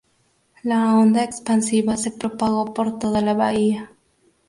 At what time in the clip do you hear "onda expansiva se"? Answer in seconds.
0.95-2.09